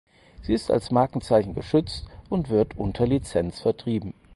[0.41, 4.15] Sie ist als Markenzeichen geschützt und wird unter Lizenz vertrieben.